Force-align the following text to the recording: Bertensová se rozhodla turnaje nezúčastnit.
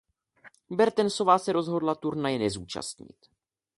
Bertensová 0.79 1.35
se 1.43 1.53
rozhodla 1.53 1.95
turnaje 1.95 2.37
nezúčastnit. 2.39 3.19